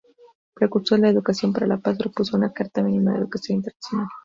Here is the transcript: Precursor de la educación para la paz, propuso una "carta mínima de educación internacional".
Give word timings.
Precursor 0.55 0.97
de 0.97 1.01
la 1.03 1.09
educación 1.11 1.53
para 1.53 1.67
la 1.67 1.77
paz, 1.77 1.95
propuso 1.95 2.35
una 2.35 2.51
"carta 2.51 2.81
mínima 2.81 3.11
de 3.11 3.19
educación 3.19 3.57
internacional". 3.57 4.07